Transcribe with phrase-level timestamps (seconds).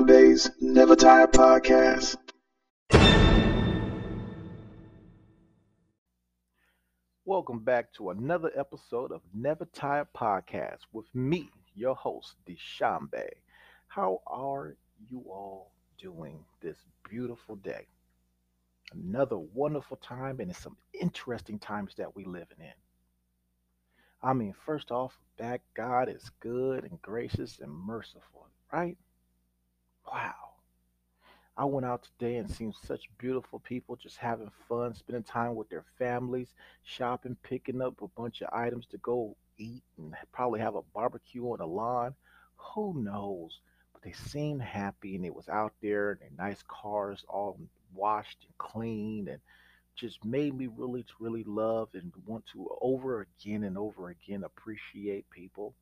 [0.00, 2.16] Bay's Never Tired podcast.
[7.26, 13.28] Welcome back to another episode of Never Tired Podcast with me, your host, Decheonbae.
[13.86, 14.76] How are
[15.10, 16.78] you all doing this
[17.08, 17.86] beautiful day?
[18.94, 22.72] Another wonderful time, and it's some interesting times that we're living in.
[24.22, 28.96] I mean, first off, back God is good and gracious and merciful, right?
[30.06, 30.34] Wow.
[31.56, 35.68] I went out today and seen such beautiful people just having fun, spending time with
[35.68, 40.74] their families, shopping, picking up a bunch of items to go eat and probably have
[40.76, 42.14] a barbecue on the lawn.
[42.56, 43.60] Who knows?
[43.92, 47.58] But they seemed happy and it was out there and their nice cars all
[47.94, 49.40] washed and clean and
[49.94, 55.28] just made me really, really love and want to over again and over again appreciate
[55.30, 55.74] people,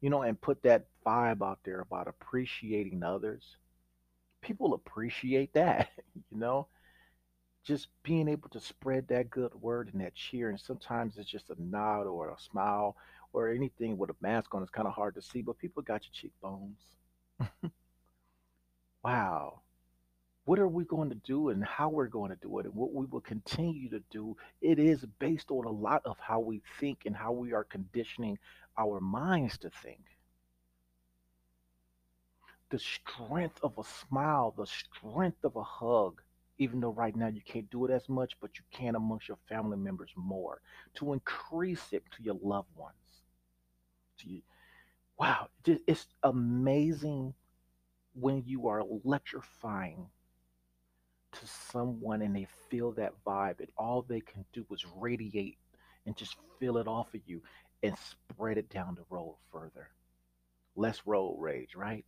[0.00, 3.56] you know, and put that vibe out there about appreciating others
[4.40, 5.90] people appreciate that,
[6.30, 6.66] you know.
[7.64, 11.50] Just being able to spread that good word and that cheer, and sometimes it's just
[11.50, 12.96] a nod or a smile
[13.34, 14.62] or anything with a mask on.
[14.62, 16.78] It's kind of hard to see, but people got your cheekbones.
[19.04, 19.60] wow.
[20.50, 22.92] What are we going to do and how we're going to do it and what
[22.92, 24.36] we will continue to do?
[24.60, 28.36] It is based on a lot of how we think and how we are conditioning
[28.76, 30.00] our minds to think
[32.70, 36.20] the strength of a smile, the strength of a hug,
[36.58, 39.38] even though right now you can't do it as much, but you can amongst your
[39.48, 40.60] family members more,
[40.94, 42.96] to increase it to your loved ones.
[44.18, 44.42] To you.
[45.16, 45.46] Wow,
[45.86, 47.34] it's amazing
[48.14, 50.08] when you are electrifying
[51.32, 55.58] to someone and they feel that vibe, and all they can do is radiate
[56.06, 57.42] and just feel it off of you
[57.82, 59.88] and spread it down the road further.
[60.76, 62.04] Less road rage, right?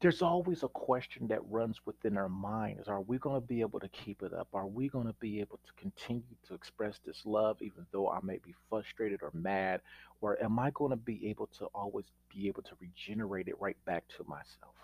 [0.00, 2.86] there's always a question that runs within our minds.
[2.86, 4.48] Are we going to be able to keep it up?
[4.52, 8.18] Are we going to be able to continue to express this love even though I
[8.22, 9.80] may be frustrated or mad?
[10.20, 13.76] Or am I going to be able to always be able to regenerate it right
[13.86, 14.74] back to myself?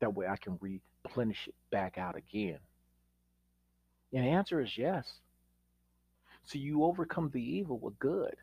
[0.00, 2.58] That way I can replenish it back out again.
[4.12, 5.20] And the answer is yes.
[6.44, 8.36] So you overcome the evil with good.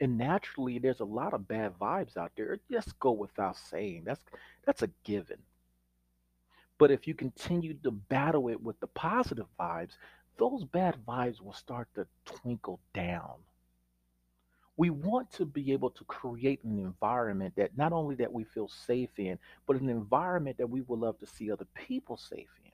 [0.00, 2.58] And naturally there's a lot of bad vibes out there.
[2.70, 4.04] Just go without saying.
[4.06, 4.22] That's
[4.64, 5.38] that's a given.
[6.78, 9.96] But if you continue to battle it with the positive vibes
[10.40, 13.34] those bad vibes will start to twinkle down
[14.80, 18.66] we want to be able to create an environment that not only that we feel
[18.66, 22.70] safe in but an environment that we would love to see other people safe in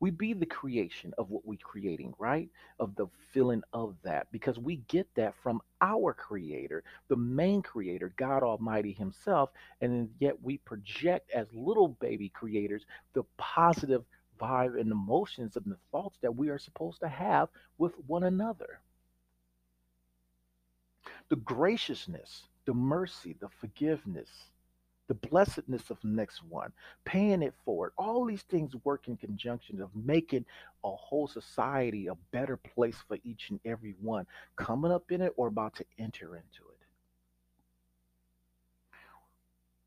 [0.00, 2.48] we be the creation of what we're creating, right?
[2.80, 8.12] Of the feeling of that, because we get that from our creator, the main creator,
[8.16, 9.50] God Almighty Himself.
[9.80, 14.04] And yet we project as little baby creators the positive
[14.40, 18.80] vibe and emotions and the thoughts that we are supposed to have with one another.
[21.32, 24.28] The graciousness, the mercy, the forgiveness,
[25.08, 26.74] the blessedness of next one,
[27.06, 27.94] paying it forward.
[27.96, 30.44] All these things work in conjunction of making
[30.84, 34.26] a whole society a better place for each and every one
[34.56, 36.86] coming up in it or about to enter into it.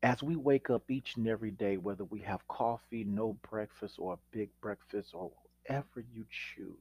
[0.02, 4.14] As we wake up each and every day, whether we have coffee, no breakfast, or
[4.14, 5.30] a big breakfast, or
[5.64, 6.74] whatever you choose,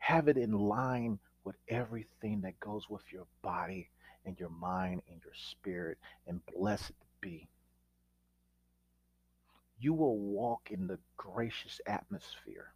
[0.00, 3.88] have it in line with everything that goes with your body
[4.26, 7.48] and your mind and your spirit, and blessed be.
[9.78, 12.72] You will walk in the gracious atmosphere.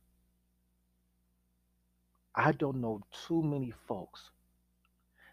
[2.35, 4.31] I don't know too many folks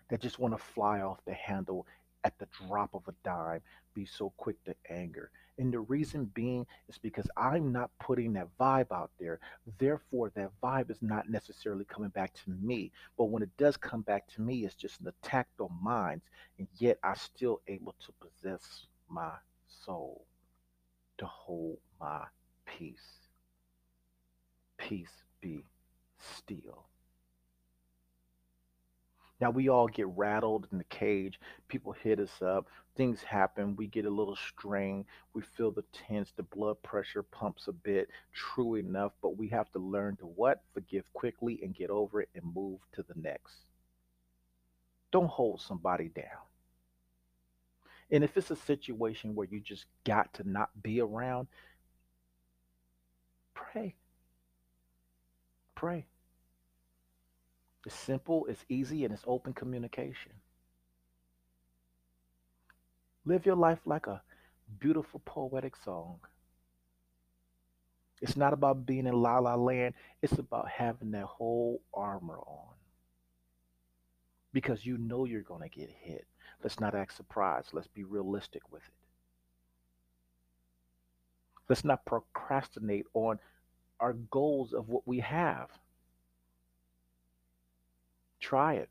[0.09, 1.85] that just want to fly off the handle
[2.25, 3.61] at the drop of a dime,
[3.93, 5.29] be so quick to anger.
[5.57, 9.39] And the reason being is because I'm not putting that vibe out there.
[9.77, 12.91] Therefore, that vibe is not necessarily coming back to me.
[13.17, 16.25] But when it does come back to me, it's just an attack on minds.
[16.57, 19.31] And yet I'm still able to possess my
[19.85, 20.25] soul
[21.19, 22.23] to hold my
[22.65, 23.29] peace.
[24.77, 25.63] Peace be
[26.19, 26.87] still.
[29.41, 31.39] Now we all get rattled in the cage.
[31.67, 32.67] People hit us up.
[32.95, 33.75] Things happen.
[33.75, 35.05] We get a little strain.
[35.33, 36.31] We feel the tense.
[36.35, 38.09] The blood pressure pumps a bit.
[38.33, 40.61] True enough, but we have to learn to what?
[40.73, 43.65] Forgive quickly and get over it and move to the next.
[45.11, 46.45] Don't hold somebody down.
[48.11, 51.47] And if it's a situation where you just got to not be around,
[53.53, 53.95] pray.
[55.73, 56.05] Pray.
[57.85, 60.31] It's simple, it's easy, and it's open communication.
[63.25, 64.21] Live your life like a
[64.79, 66.19] beautiful poetic song.
[68.21, 72.75] It's not about being in la la land, it's about having that whole armor on
[74.55, 76.25] because you know you're going to get hit.
[76.63, 77.73] Let's not act surprised.
[77.73, 78.93] Let's be realistic with it.
[81.67, 83.39] Let's not procrastinate on
[83.99, 85.69] our goals of what we have.
[88.45, 88.89] Try it.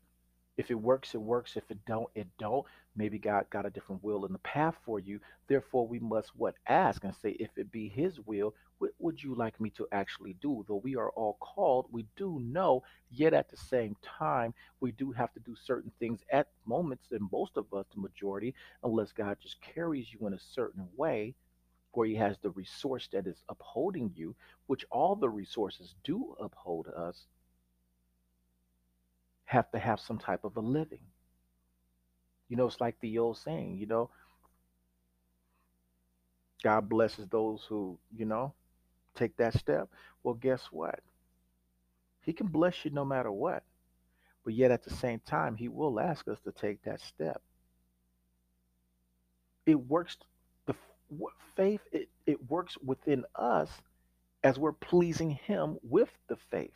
[0.57, 1.55] If it works, it works.
[1.55, 2.65] If it don't, it don't.
[2.93, 5.21] Maybe God got a different will in the path for you.
[5.47, 9.33] Therefore, we must what ask and say, if it be His will, what would you
[9.33, 10.65] like me to actually do?
[10.67, 12.83] Though we are all called, we do know.
[13.09, 17.31] Yet at the same time, we do have to do certain things at moments, and
[17.31, 18.53] most of us, the majority,
[18.83, 21.33] unless God just carries you in a certain way,
[21.93, 24.35] where He has the resource that is upholding you,
[24.67, 27.25] which all the resources do uphold us
[29.45, 31.01] have to have some type of a living.
[32.49, 34.09] You know, it's like the old saying, you know,
[36.63, 38.53] God blesses those who, you know,
[39.15, 39.89] take that step.
[40.23, 40.99] Well, guess what?
[42.21, 43.63] He can bless you no matter what.
[44.43, 47.41] But yet at the same time, he will ask us to take that step.
[49.65, 50.17] It works
[50.65, 50.75] the
[51.55, 53.69] faith it, it works within us
[54.43, 56.73] as we're pleasing him with the faith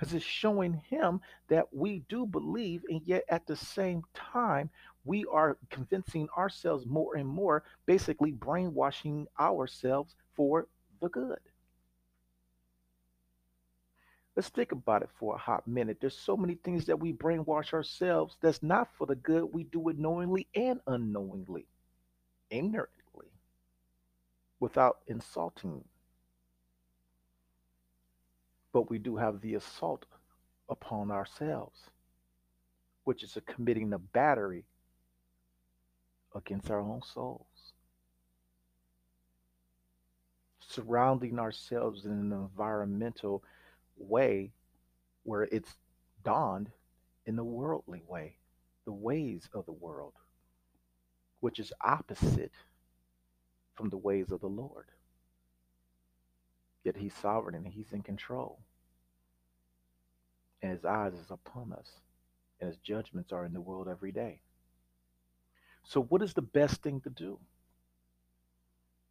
[0.00, 4.70] because it's showing him that we do believe, and yet at the same time,
[5.04, 10.66] we are convincing ourselves more and more, basically brainwashing ourselves for
[11.02, 11.38] the good.
[14.34, 15.98] Let's think about it for a hot minute.
[16.00, 19.52] There's so many things that we brainwash ourselves that's not for the good.
[19.52, 21.66] We do it knowingly and unknowingly,
[22.48, 23.28] ignorantly,
[24.60, 25.84] without insulting
[28.72, 30.06] but we do have the assault
[30.68, 31.78] upon ourselves,
[33.04, 34.64] which is a committing a battery
[36.34, 37.46] against our own souls.
[40.60, 43.42] Surrounding ourselves in an environmental
[43.96, 44.52] way
[45.24, 45.74] where it's
[46.24, 46.70] donned
[47.26, 48.36] in the worldly way,
[48.84, 50.14] the ways of the world,
[51.40, 52.52] which is opposite
[53.74, 54.86] from the ways of the Lord.
[56.92, 58.58] Yet he's sovereign and he's in control.
[60.60, 61.88] And his eyes is upon us.
[62.60, 64.40] And his judgments are in the world every day.
[65.84, 67.38] So what is the best thing to do?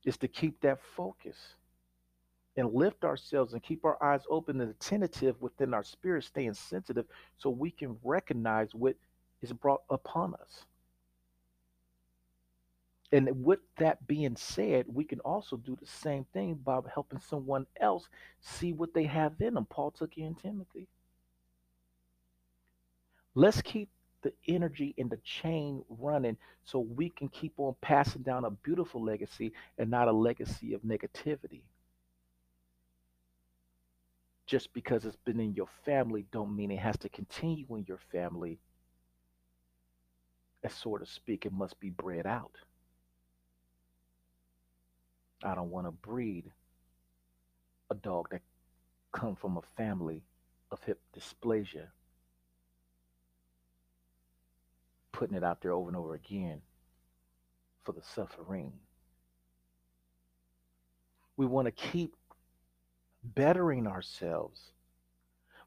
[0.04, 1.38] Is to keep that focus
[2.58, 7.06] and lift ourselves and keep our eyes open and attentive within our spirit, staying sensitive
[7.38, 8.96] so we can recognize what
[9.42, 10.66] is brought upon us.
[13.12, 17.66] And with that being said, we can also do the same thing by helping someone
[17.80, 18.08] else
[18.40, 19.66] see what they have in them.
[19.66, 20.88] Paul took in Timothy.
[23.34, 23.90] Let's keep
[24.22, 29.04] the energy and the chain running so we can keep on passing down a beautiful
[29.04, 31.62] legacy and not a legacy of negativity.
[34.46, 38.00] Just because it's been in your family don't mean it has to continue in your
[38.12, 38.60] family.
[40.64, 42.56] As sort of speak, it must be bred out.
[45.44, 46.52] I don't want to breed
[47.90, 48.42] a dog that
[49.12, 50.24] come from a family
[50.72, 51.88] of hip dysplasia.
[55.12, 56.62] Putting it out there over and over again
[57.84, 58.74] for the suffering.
[61.38, 62.16] We want to keep
[63.24, 64.72] bettering ourselves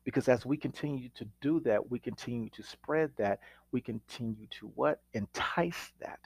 [0.04, 4.70] because as we continue to do that, we continue to spread that, we continue to
[4.74, 5.00] what?
[5.14, 6.20] Entice that.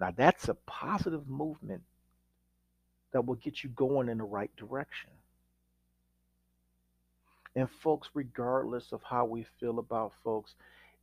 [0.00, 1.82] Now that's a positive movement
[3.16, 5.08] that will get you going in the right direction.
[7.54, 10.54] And folks, regardless of how we feel about folks,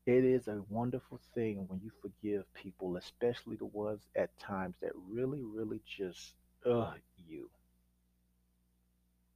[0.05, 4.91] it is a wonderful thing when you forgive people, especially the ones at times that
[5.09, 6.35] really, really just
[6.67, 6.93] ugh
[7.27, 7.49] you.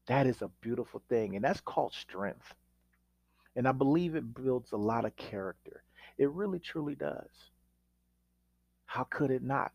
[0.05, 2.53] That is a beautiful thing, and that's called strength.
[3.55, 5.81] And I believe it builds a lot of character.
[6.19, 7.49] It really, truly does.
[8.85, 9.71] How could it not?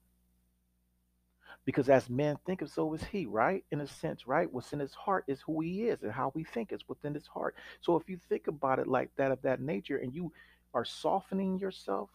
[1.64, 3.64] Because as men think of, so is he, right?
[3.70, 4.52] In a sense, right?
[4.52, 7.26] What's in his heart is who he is, and how we think is within his
[7.26, 7.54] heart.
[7.80, 10.32] So if you think about it like that, of that nature, and you
[10.74, 12.10] are softening yourself,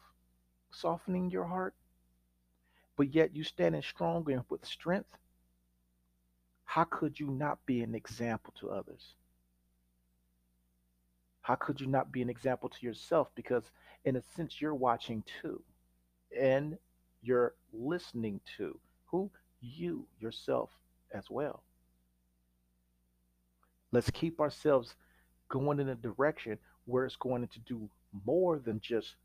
[0.72, 1.74] softening your heart,
[2.98, 5.18] but yet you standing strong and with strength,
[6.66, 9.16] how could you not be an example to others?
[11.42, 13.30] How could you not be an example to yourself?
[13.34, 13.64] Because
[14.04, 15.62] in a sense, you're watching too,
[16.38, 16.78] and
[17.22, 18.78] you're listening to.
[19.18, 19.32] Who?
[19.62, 20.70] You yourself
[21.12, 21.64] as well.
[23.92, 24.94] Let's keep ourselves
[25.50, 27.90] going in a direction where it's going to do
[28.26, 29.16] more than just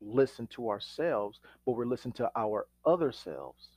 [0.00, 3.68] listen to ourselves, but we're listening to our other selves,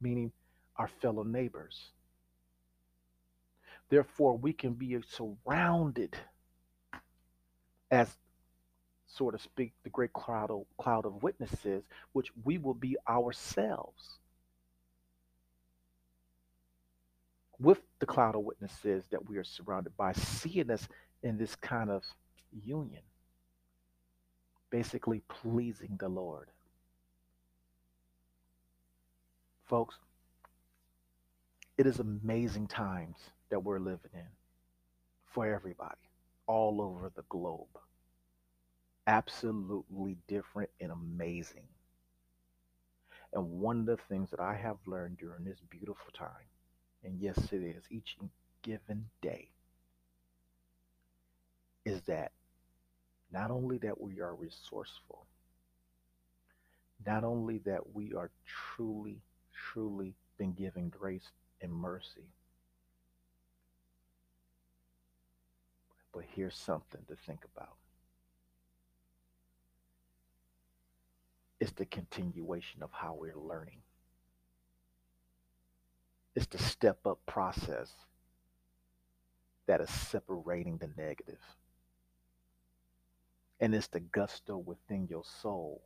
[0.00, 0.32] meaning
[0.76, 1.92] our fellow neighbors.
[3.90, 6.16] Therefore, we can be surrounded,
[7.92, 8.16] as
[9.06, 14.17] so to speak, the great cloud of, cloud of witnesses, which we will be ourselves
[17.60, 20.88] with the cloud of witnesses that we are surrounded by, seeing us
[21.22, 22.04] in this kind of
[22.64, 23.02] union,
[24.70, 26.48] basically pleasing the Lord.
[29.66, 29.96] Folks,
[31.76, 33.16] it is amazing times
[33.50, 34.26] that we're living in
[35.32, 35.96] for everybody
[36.46, 37.66] all over the globe.
[39.06, 41.66] Absolutely different and amazing.
[43.32, 46.28] And one of the things that I have learned during this beautiful time,
[47.04, 48.16] and yes, it is each
[48.62, 49.48] given day,
[51.84, 52.32] is that
[53.32, 55.26] not only that we are resourceful,
[57.06, 59.20] not only that we are truly,
[59.52, 62.26] truly been given grace and mercy,
[66.12, 67.76] but here's something to think about.
[71.60, 73.78] It's the continuation of how we're learning.
[76.38, 77.92] It's the step up process
[79.66, 81.40] that is separating the negative.
[83.58, 85.82] And it's the gusto within your soul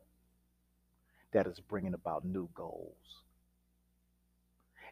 [1.32, 3.22] that is bringing about new goals.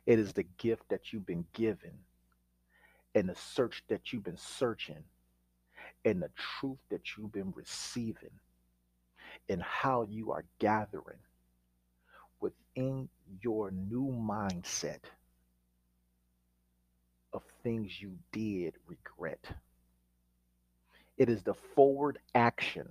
[0.06, 1.92] It is the gift that you've been given
[3.14, 5.04] and the search that you've been searching
[6.06, 8.30] and the truth that you've been receiving
[9.50, 11.20] and how you are gathering
[12.40, 13.10] within
[13.42, 15.00] your new mindset
[17.62, 19.44] things you did regret.
[21.18, 22.88] It is the forward action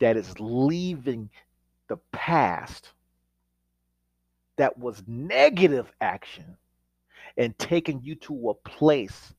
[0.00, 1.30] that is leaving
[1.88, 2.90] the past
[4.56, 6.56] that was negative action
[7.36, 9.34] and taking you to a place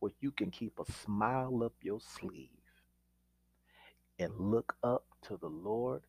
[0.00, 2.48] where you can keep a smile up your sleeve
[4.18, 6.02] and look up to the Lord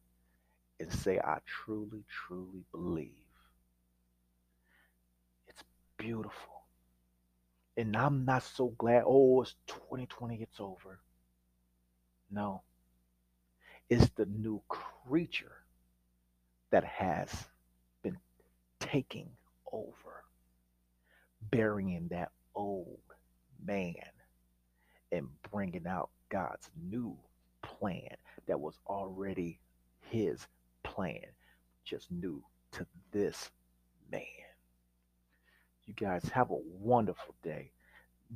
[0.80, 3.12] and say, I truly, truly believe.
[5.48, 5.64] It's
[5.98, 6.59] beautiful.
[7.80, 11.00] And I'm not so glad, oh, it's 2020, it's over.
[12.30, 12.62] No,
[13.90, 15.54] it's the new creature
[16.72, 17.30] that has
[18.04, 18.18] been
[18.82, 19.30] taking
[19.72, 20.26] over,
[21.52, 23.00] burying that old
[23.66, 23.94] man
[25.14, 27.16] and bringing out God's new
[27.62, 29.58] plan that was already
[30.02, 30.46] his
[30.84, 31.24] plan,
[31.86, 32.44] just new
[32.74, 33.50] to this
[34.12, 34.49] man.
[35.90, 37.72] You guys have a wonderful day.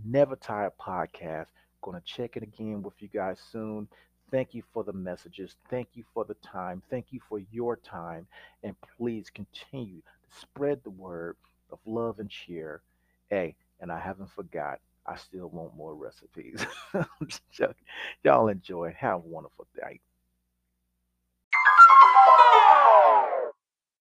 [0.03, 1.45] Never Tired Podcast.
[1.83, 3.87] Going to check it again with you guys soon.
[4.31, 5.55] Thank you for the messages.
[5.69, 6.81] Thank you for the time.
[6.89, 8.25] Thank you for your time.
[8.63, 11.35] And please continue to spread the word
[11.71, 12.81] of love and cheer.
[13.29, 16.65] Hey, and I haven't forgot, I still want more recipes.
[18.23, 18.95] Y'all enjoy.
[18.97, 19.99] Have a wonderful day.